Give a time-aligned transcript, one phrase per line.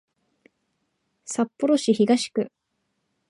[1.25, 2.51] 札幌市東区